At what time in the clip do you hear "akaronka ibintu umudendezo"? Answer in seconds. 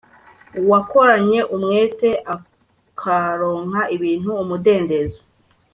2.35-5.21